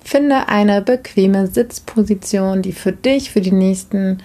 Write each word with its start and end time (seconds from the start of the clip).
Finde 0.00 0.48
eine 0.48 0.82
bequeme 0.82 1.46
Sitzposition, 1.46 2.62
die 2.62 2.72
für 2.72 2.92
dich 2.92 3.30
für 3.30 3.40
die 3.40 3.52
nächsten 3.52 4.18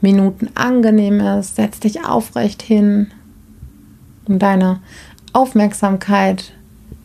Minuten 0.00 0.50
angenehm 0.54 1.20
ist. 1.20 1.56
Setz 1.56 1.80
dich 1.80 2.04
aufrecht 2.04 2.62
hin, 2.62 3.10
um 4.26 4.38
deine 4.38 4.80
Aufmerksamkeit 5.32 6.52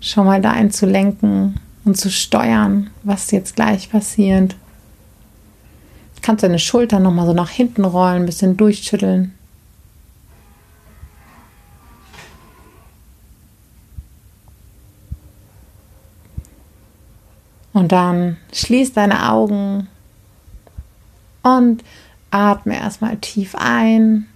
schon 0.02 0.26
mal 0.26 0.42
dahin 0.42 0.72
zu 0.72 0.86
lenken 0.86 1.60
und 1.84 1.98
zu 1.98 2.10
steuern, 2.10 2.90
was 3.04 3.32
jetzt 3.32 3.56
gleich 3.56 3.90
passiert. 3.90 4.56
Kannst 6.26 6.44
deine 6.44 6.58
Schultern 6.58 7.04
nochmal 7.04 7.28
so 7.28 7.34
nach 7.34 7.52
hinten 7.52 7.86
rollen, 7.86 8.24
ein 8.24 8.26
bisschen 8.26 8.58
durchschütteln. 8.58 9.35
Und 17.76 17.92
dann 17.92 18.38
schließ 18.54 18.94
deine 18.94 19.30
Augen 19.30 19.90
und 21.44 21.84
atme 22.32 22.74
erstmal 22.74 23.18
tief 23.18 23.54
ein 23.54 24.28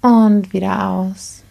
und 0.00 0.52
wieder 0.52 0.88
aus. 0.88 1.44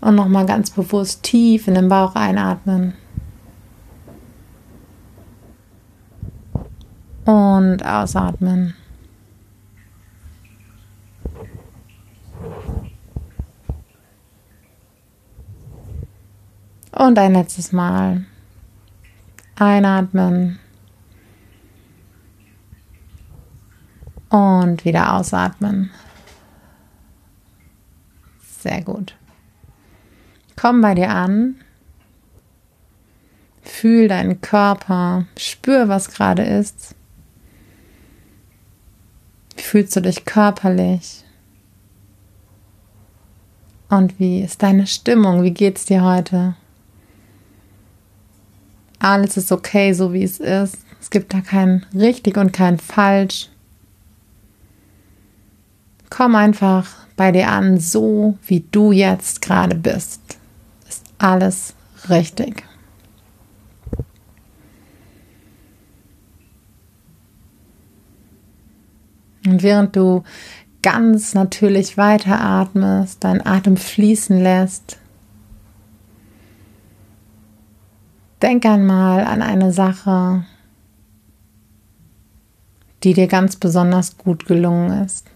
Und 0.00 0.14
nochmal 0.14 0.46
ganz 0.46 0.70
bewusst 0.70 1.22
tief 1.22 1.68
in 1.68 1.74
den 1.74 1.90
Bauch 1.90 2.14
einatmen. 2.14 2.94
Und 7.26 7.84
ausatmen. 7.84 8.74
Und 16.94 17.18
ein 17.18 17.32
letztes 17.32 17.72
Mal. 17.72 18.24
Einatmen. 19.56 20.60
Und 24.28 24.84
wieder 24.84 25.14
ausatmen. 25.14 25.90
Sehr 28.60 28.82
gut. 28.82 29.16
Komm 30.56 30.80
bei 30.80 30.94
dir 30.94 31.10
an. 31.10 31.56
Fühl 33.62 34.06
deinen 34.06 34.40
Körper. 34.40 35.26
Spür, 35.36 35.88
was 35.88 36.10
gerade 36.10 36.42
ist. 36.42 36.94
Wie 39.56 39.62
fühlst 39.62 39.96
du 39.96 40.00
dich 40.00 40.24
körperlich? 40.24 41.24
Und 43.88 44.18
wie 44.20 44.42
ist 44.42 44.62
deine 44.62 44.86
Stimmung? 44.86 45.42
Wie 45.42 45.52
geht's 45.52 45.86
dir 45.86 46.02
heute? 46.02 46.54
Alles 49.04 49.36
ist 49.36 49.52
okay, 49.52 49.92
so 49.92 50.14
wie 50.14 50.22
es 50.22 50.40
ist. 50.40 50.78
Es 50.98 51.10
gibt 51.10 51.34
da 51.34 51.42
kein 51.42 51.84
richtig 51.94 52.38
und 52.38 52.54
kein 52.54 52.78
falsch. 52.78 53.50
Komm 56.08 56.34
einfach 56.34 56.88
bei 57.14 57.30
dir 57.30 57.50
an, 57.50 57.78
so 57.78 58.38
wie 58.46 58.64
du 58.72 58.92
jetzt 58.92 59.42
gerade 59.42 59.76
bist. 59.76 60.38
Ist 60.88 61.04
alles 61.18 61.74
richtig. 62.08 62.64
Und 69.46 69.62
während 69.62 69.94
du 69.96 70.24
ganz 70.80 71.34
natürlich 71.34 71.98
weiteratmest, 71.98 73.22
deinen 73.22 73.44
Atem 73.46 73.76
fließen 73.76 74.42
lässt, 74.42 74.98
Denk 78.44 78.66
einmal 78.66 79.24
an 79.24 79.40
eine 79.40 79.72
Sache, 79.72 80.44
die 83.02 83.14
dir 83.14 83.26
ganz 83.26 83.56
besonders 83.56 84.18
gut 84.18 84.44
gelungen 84.44 85.02
ist. 85.02 85.30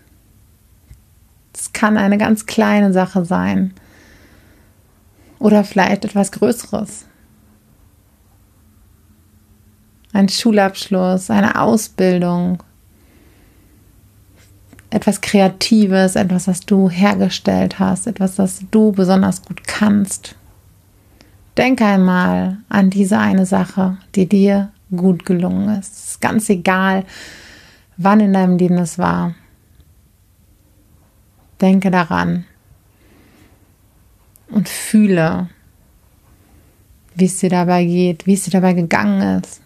Es 1.55 1.73
kann 1.73 1.97
eine 1.97 2.19
ganz 2.19 2.45
kleine 2.45 2.93
Sache 2.93 3.25
sein 3.25 3.73
oder 5.39 5.65
vielleicht 5.65 6.05
etwas 6.05 6.33
Größeres. 6.33 7.07
Ein 10.13 10.29
Schulabschluss, 10.29 11.31
eine 11.31 11.59
Ausbildung, 11.63 12.63
etwas 14.91 15.23
Kreatives, 15.23 16.15
etwas, 16.15 16.47
was 16.47 16.61
du 16.61 16.91
hergestellt 16.91 17.79
hast, 17.79 18.07
etwas, 18.07 18.35
das 18.35 18.65
du 18.71 18.93
besonders 18.93 19.41
gut 19.41 19.67
kannst. 19.67 20.37
Denke 21.59 21.85
einmal 21.85 22.59
an 22.69 22.89
diese 22.89 23.19
eine 23.19 23.45
Sache, 23.45 23.99
die 24.15 24.29
dir 24.29 24.71
gut 24.95 25.27
gelungen 25.27 25.81
ist. 25.81 26.11
Ist 26.11 26.21
ganz 26.21 26.49
egal, 26.49 27.05
wann 27.97 28.21
in 28.21 28.33
deinem 28.33 28.57
Leben 28.59 28.79
es 28.79 28.97
war. 28.97 29.35
Denke 31.61 31.91
daran 31.91 32.45
und 34.51 34.69
fühle, 34.69 35.49
wie 37.17 37.25
es 37.25 37.39
dir 37.39 37.51
dabei 37.51 37.85
geht, 37.85 38.27
wie 38.27 38.35
es 38.35 38.45
dir 38.45 38.53
dabei 38.53 38.75
gegangen 38.75 39.41
ist, 39.43 39.61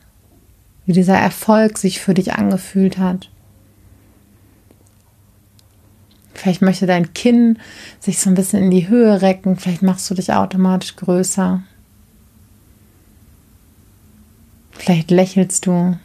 wie 0.87 0.93
dieser 0.93 1.19
Erfolg 1.19 1.77
sich 1.77 2.01
für 2.01 2.15
dich 2.15 2.33
angefühlt 2.33 2.97
hat. 2.97 3.29
Vielleicht 6.33 6.63
möchte 6.63 6.87
dein 6.87 7.13
Kinn 7.13 7.59
sich 8.01 8.19
so 8.19 8.31
ein 8.31 8.35
bisschen 8.35 8.65
in 8.65 8.71
die 8.71 8.89
Höhe 8.89 9.21
recken, 9.21 9.57
vielleicht 9.57 9.83
machst 9.83 10.11
du 10.11 10.15
dich 10.15 10.33
automatisch 10.33 10.97
größer. 10.97 11.63
Vielleicht 14.85 15.13
lächelst 15.13 15.67
du. 15.67 15.97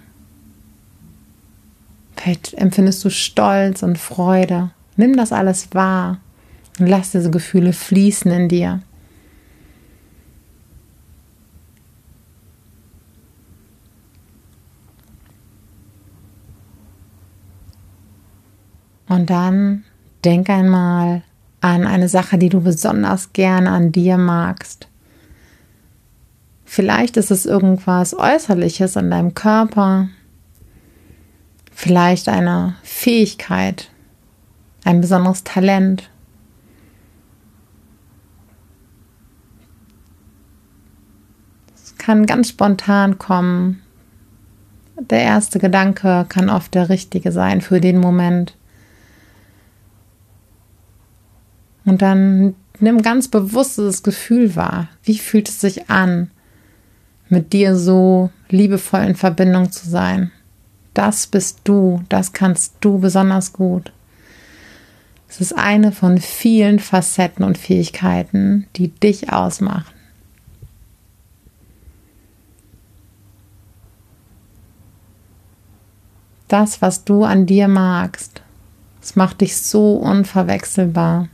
Vielleicht 2.15 2.53
empfindest 2.53 3.03
du 3.03 3.09
Stolz 3.09 3.81
und 3.81 3.97
Freude. 3.97 4.69
Nimm 4.97 5.17
das 5.17 5.31
alles 5.31 5.73
wahr 5.73 6.19
und 6.77 6.85
lass 6.85 7.09
diese 7.09 7.31
Gefühle 7.31 7.73
fließen 7.73 8.29
in 8.29 8.49
dir. 8.49 8.83
Und 19.09 19.31
dann 19.31 19.85
denk 20.23 20.51
einmal 20.51 21.23
an 21.61 21.87
eine 21.87 22.09
Sache, 22.09 22.37
die 22.37 22.49
du 22.49 22.61
besonders 22.61 23.33
gerne 23.33 23.71
an 23.71 23.91
dir 23.91 24.19
magst. 24.19 24.87
Vielleicht 26.69 27.15
ist 27.15 27.31
es 27.31 27.45
irgendwas 27.45 28.13
Äußerliches 28.13 28.97
an 28.97 29.09
deinem 29.09 29.33
Körper, 29.33 30.09
vielleicht 31.71 32.27
eine 32.27 32.75
Fähigkeit, 32.83 33.89
ein 34.83 34.99
besonderes 34.99 35.45
Talent. 35.45 36.09
Es 41.73 41.97
kann 41.97 42.25
ganz 42.25 42.49
spontan 42.49 43.17
kommen. 43.17 43.81
Der 44.99 45.21
erste 45.21 45.59
Gedanke 45.59 46.25
kann 46.27 46.49
oft 46.49 46.75
der 46.75 46.89
richtige 46.89 47.31
sein 47.31 47.61
für 47.61 47.79
den 47.79 47.97
Moment. 47.97 48.57
Und 51.85 52.01
dann 52.01 52.55
nimm 52.81 53.01
ganz 53.01 53.29
bewusst 53.29 53.77
das 53.77 54.03
Gefühl 54.03 54.57
wahr. 54.57 54.89
Wie 55.03 55.17
fühlt 55.17 55.47
es 55.47 55.61
sich 55.61 55.89
an? 55.89 56.29
Mit 57.29 57.53
dir 57.53 57.75
so 57.75 58.29
liebevoll 58.49 59.01
in 59.01 59.15
Verbindung 59.15 59.71
zu 59.71 59.89
sein. 59.89 60.31
Das 60.93 61.27
bist 61.27 61.59
du, 61.63 62.01
das 62.09 62.33
kannst 62.33 62.75
du 62.81 62.99
besonders 62.99 63.53
gut. 63.53 63.91
Es 65.29 65.41
ist 65.41 65.57
eine 65.57 65.91
von 65.91 66.17
vielen 66.17 66.79
Facetten 66.79 67.43
und 67.43 67.57
Fähigkeiten, 67.57 68.67
die 68.75 68.87
dich 68.87 69.31
ausmachen. 69.31 69.93
Das, 76.47 76.81
was 76.81 77.03
du 77.03 77.25
an 77.25 77.45
dir 77.45 77.67
magst, 77.67 78.41
es 79.01 79.15
macht 79.15 79.41
dich 79.41 79.57
so 79.57 79.95
unverwechselbar. 79.97 81.27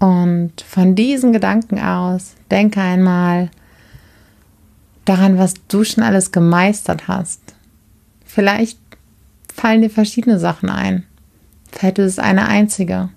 Und 0.00 0.52
von 0.66 0.94
diesen 0.94 1.32
Gedanken 1.32 1.78
aus, 1.78 2.34
denke 2.50 2.80
einmal 2.80 3.50
daran, 5.04 5.38
was 5.38 5.54
du 5.68 5.84
schon 5.84 6.02
alles 6.02 6.32
gemeistert 6.32 7.06
hast. 7.06 7.40
Vielleicht 8.24 8.78
fallen 9.54 9.82
dir 9.82 9.90
verschiedene 9.90 10.38
Sachen 10.38 10.70
ein. 10.70 11.04
Vielleicht 11.70 11.98
ist 11.98 12.12
es 12.12 12.18
eine 12.18 12.48
einzige. 12.48 13.10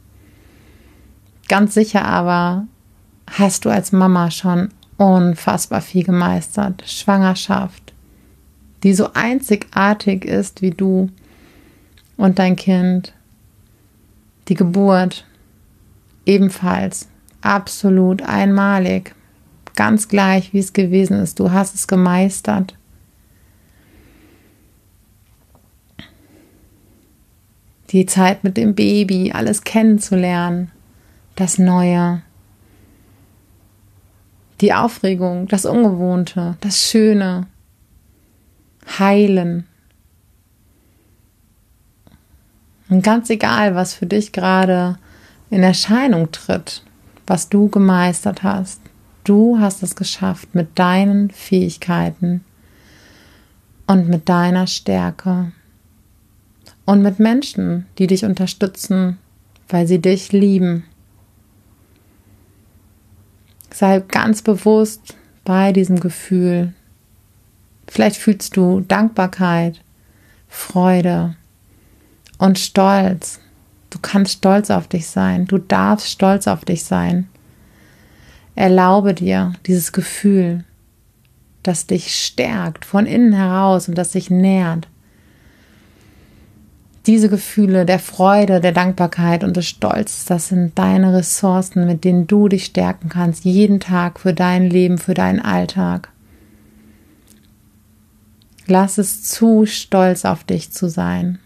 Ganz 1.47 1.74
sicher 1.74 2.03
aber 2.06 2.68
hast 3.27 3.63
du 3.63 3.69
als 3.69 3.94
Mama 3.94 4.30
schon 4.30 4.69
unfassbar 4.97 5.81
viel 5.81 6.03
gemeistert. 6.03 6.83
Schwangerschaft, 6.85 7.94
die 8.83 8.94
so 8.94 9.13
einzigartig 9.13 10.25
ist 10.25 10.62
wie 10.62 10.71
du 10.71 11.09
und 12.18 12.39
dein 12.39 12.57
Kind. 12.57 13.13
Die 14.50 14.56
Geburt 14.56 15.25
ebenfalls 16.25 17.08
absolut 17.42 18.22
einmalig, 18.22 19.14
ganz 19.75 20.08
gleich, 20.08 20.54
wie 20.54 20.60
es 20.60 20.74
gewesen 20.74 21.20
ist. 21.20 21.40
Du 21.40 21.52
hast 21.52 21.75
es 21.75 21.88
gemeistert. 21.88 22.75
Die 27.90 28.06
Zeit 28.06 28.44
mit 28.44 28.58
dem 28.58 28.74
Baby, 28.74 29.31
alles 29.34 29.64
kennenzulernen, 29.64 30.72
das 31.36 31.60
Neue, 31.60 32.24
die 34.62 34.74
Aufregung, 34.74 35.48
das 35.48 35.66
Ungewohnte, 35.66 36.58
das 36.62 36.90
Schöne, 36.90 37.48
heilen. 38.98 39.68
Und 42.90 43.04
ganz 43.04 43.30
egal, 43.30 43.76
was 43.76 43.94
für 43.94 44.06
dich 44.06 44.31
gerade 44.31 44.98
in 45.54 45.64
Erscheinung 45.64 46.32
tritt, 46.32 46.84
was 47.28 47.50
du 47.50 47.70
gemeistert 47.70 48.44
hast, 48.44 48.82
du 49.24 49.60
hast 49.60 49.84
es 49.84 49.96
geschafft 49.96 50.56
mit 50.56 50.78
deinen 50.80 51.30
Fähigkeiten 51.30 52.44
und 53.88 54.10
mit 54.10 54.28
deiner 54.28 54.68
Stärke 54.68 55.52
und 56.86 57.02
mit 57.02 57.20
Menschen, 57.20 57.86
die 57.98 58.08
dich 58.08 58.26
unterstützen, 58.26 59.18
weil 59.70 59.88
sie 59.88 60.00
dich 60.00 60.32
lieben. 60.32 60.86
Sei 63.72 64.00
ganz 64.00 64.42
bewusst 64.42 65.16
bei 65.44 65.72
diesem 65.72 66.00
Gefühl, 66.00 66.74
Vielleicht 67.88 68.16
fühlst 68.16 68.58
du 68.58 68.80
Dankbarkeit, 68.80 69.80
Freude 70.48 71.36
und 72.40 72.58
Stolz. 72.58 73.40
Du 73.94 74.00
kannst 74.01 74.34
stolz 74.34 74.72
auf 74.72 74.88
dich 74.88 75.06
sein. 75.06 75.45
Du 75.45 75.60
darfst 75.60 76.10
stolz 76.10 76.48
auf 76.48 76.66
dich 76.66 76.84
sein. 76.84 77.28
Erlaube 78.56 79.13
dir 79.13 79.54
dieses 79.68 79.92
Gefühl, 79.92 80.63
das 81.62 81.86
dich 81.86 82.16
stärkt 82.16 82.86
von 82.86 83.06
innen 83.06 83.34
heraus 83.34 83.88
und 83.88 83.95
das 83.95 84.13
dich 84.13 84.31
nährt. 84.31 84.88
Diese 87.06 87.30
Gefühle 87.30 87.86
der 87.86 88.00
Freude, 88.00 88.62
der 88.62 88.72
Dankbarkeit 88.72 89.44
und 89.44 89.57
des 89.57 89.68
Stolzes, 89.68 90.25
das 90.25 90.48
sind 90.48 90.75
deine 90.75 91.13
Ressourcen, 91.13 91.86
mit 91.86 92.04
denen 92.04 92.25
du 92.25 92.48
dich 92.48 92.66
stärken 92.66 93.10
kannst, 93.10 93.45
jeden 93.45 93.80
Tag 93.80 94.19
für 94.19 94.34
dein 94.34 94.72
Leben, 94.72 94.98
für 94.98 95.13
deinen 95.13 95.40
Alltag. 95.40 96.10
Lass 98.66 98.98
es 98.98 99.22
zu, 99.22 99.68
stolz 99.68 100.25
auf 100.25 100.44
dich 100.44 100.72
zu 100.72 100.90
sein, 100.90 101.38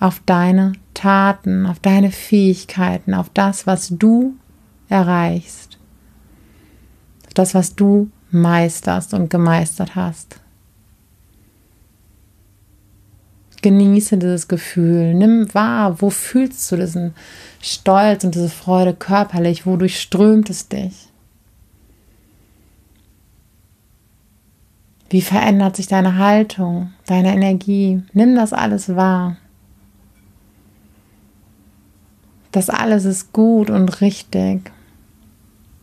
auf 0.00 0.22
deine 0.24 0.72
Taten, 0.94 1.66
auf 1.66 1.78
deine 1.80 2.10
Fähigkeiten, 2.10 3.14
auf 3.14 3.30
das, 3.30 3.66
was 3.66 3.88
du 3.90 4.34
erreichst, 4.88 5.78
auf 7.26 7.34
das, 7.34 7.54
was 7.54 7.74
du 7.74 8.10
meisterst 8.30 9.14
und 9.14 9.30
gemeistert 9.30 9.94
hast. 9.94 10.40
Genieße 13.62 14.18
dieses 14.18 14.48
Gefühl, 14.48 15.14
nimm 15.14 15.54
wahr, 15.54 16.02
wo 16.02 16.10
fühlst 16.10 16.70
du 16.72 16.76
diesen 16.76 17.14
Stolz 17.60 18.24
und 18.24 18.34
diese 18.34 18.48
Freude 18.48 18.92
körperlich, 18.92 19.66
wo 19.66 19.76
durchströmt 19.76 20.50
es 20.50 20.68
dich. 20.68 21.08
Wie 25.10 25.22
verändert 25.22 25.76
sich 25.76 25.86
deine 25.86 26.16
Haltung, 26.16 26.92
deine 27.06 27.34
Energie? 27.34 28.02
Nimm 28.14 28.34
das 28.34 28.52
alles 28.52 28.96
wahr. 28.96 29.36
Das 32.52 32.70
alles 32.70 33.04
ist 33.04 33.32
gut 33.32 33.70
und 33.70 34.00
richtig, 34.00 34.70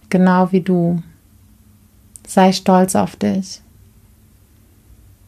genau 0.10 0.52
wie 0.52 0.62
du. 0.62 1.02
Sei 2.28 2.52
stolz 2.52 2.96
auf 2.96 3.16
dich. 3.16 3.62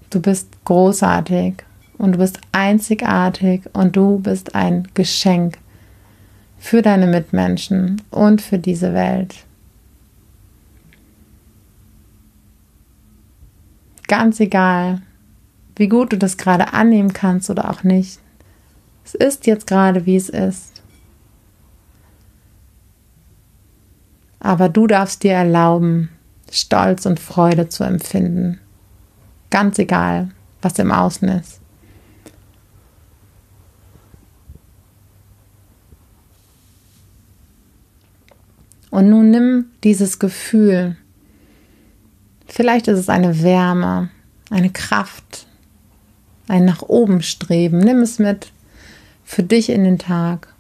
Du 0.10 0.22
bist 0.22 0.48
großartig 0.66 1.64
und 1.98 2.14
du 2.14 2.18
bist 2.20 2.40
einzigartig 2.52 3.64
und 3.74 3.96
du 3.96 4.20
bist 4.20 4.56
ein 4.56 4.88
Geschenk 4.94 5.58
für 6.60 6.82
deine 6.82 7.08
Mitmenschen 7.08 8.02
und 8.12 8.42
für 8.42 8.60
diese 8.60 8.94
Welt. 8.94 9.46
ganz 14.12 14.42
egal, 14.42 15.02
wie 15.78 15.88
gut 15.88 16.12
du 16.12 16.18
das 16.18 16.36
gerade 16.36 16.74
annehmen 16.74 17.14
kannst 17.14 17.50
oder 17.50 17.70
auch 17.70 17.84
nicht. 17.84 18.20
Es 19.06 19.16
ist 19.16 19.48
jetzt 19.48 19.68
gerade, 19.68 20.06
wie 20.06 20.18
es 20.18 20.28
ist. 20.28 20.81
Aber 24.42 24.68
du 24.68 24.88
darfst 24.88 25.24
dir 25.24 25.32
erlauben, 25.32 26.10
Stolz 26.52 27.06
und 27.06 27.22
Freude 27.22 27.70
zu 27.70 27.86
empfinden. 27.86 28.60
Ganz 29.50 29.80
egal, 29.80 30.32
was 30.62 30.78
im 30.80 30.92
Außen 30.92 31.30
ist. 31.30 31.62
Und 38.90 39.10
nun 39.10 39.32
nimm 39.32 39.68
dieses 39.84 40.20
Gefühl 40.20 40.98
Vielleicht 42.52 42.90
ist 42.90 43.00
es 43.00 43.08
eine 43.08 43.44
Wärme, 43.44 44.10
eine 44.50 44.72
Kraft, 44.72 45.48
ein 46.50 46.66
nach 46.66 46.82
oben 46.82 47.22
streben. 47.22 47.80
Nimm 47.80 48.02
es 48.02 48.20
mit 48.20 48.52
für 49.24 49.42
dich 49.42 49.70
in 49.70 49.86
den 49.86 49.98
Tag. 49.98 50.54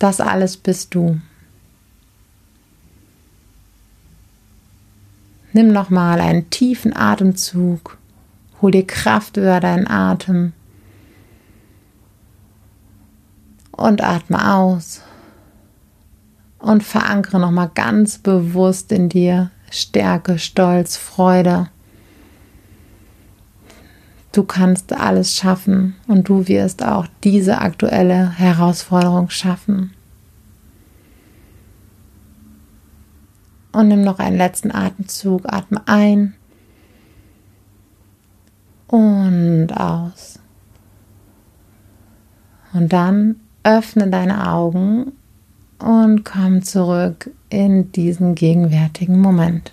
Das 0.00 0.20
alles 0.20 0.56
bist 0.56 0.92
du. 0.96 1.20
Nimm 5.52 5.72
nochmal 5.72 6.20
einen 6.20 6.48
tiefen 6.50 6.94
Atemzug. 6.94 7.98
Hol 8.62 8.70
dir 8.70 8.86
Kraft 8.86 9.36
über 9.36 9.58
deinen 9.60 9.88
Atem. 9.88 10.52
Und 13.72 14.02
atme 14.02 14.54
aus. 14.54 15.02
Und 16.58 16.82
verankere 16.84 17.40
nochmal 17.40 17.70
ganz 17.74 18.18
bewusst 18.18 18.92
in 18.92 19.08
dir, 19.08 19.50
Stärke, 19.70 20.38
Stolz, 20.38 20.96
Freude. 20.96 21.68
Du 24.32 24.44
kannst 24.44 24.92
alles 24.92 25.34
schaffen 25.34 25.96
und 26.06 26.28
du 26.28 26.46
wirst 26.46 26.84
auch 26.84 27.06
diese 27.24 27.58
aktuelle 27.58 28.30
Herausforderung 28.30 29.30
schaffen. 29.30 29.92
Und 33.72 33.88
nimm 33.88 34.02
noch 34.02 34.18
einen 34.18 34.36
letzten 34.36 34.72
Atemzug. 34.72 35.42
Atme 35.46 35.82
ein 35.86 36.34
und 38.88 39.68
aus. 39.72 40.38
Und 42.72 42.92
dann 42.92 43.36
öffne 43.62 44.08
deine 44.08 44.48
Augen 44.48 45.12
und 45.78 46.24
komm 46.24 46.62
zurück 46.62 47.30
in 47.48 47.92
diesen 47.92 48.34
gegenwärtigen 48.34 49.20
Moment. 49.20 49.72